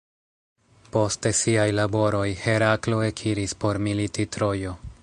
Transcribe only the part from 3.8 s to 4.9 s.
militi Trojo.